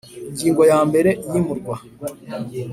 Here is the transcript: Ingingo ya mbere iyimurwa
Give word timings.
Ingingo 0.29 0.61
ya 0.71 0.79
mbere 0.89 1.09
iyimurwa 1.25 1.75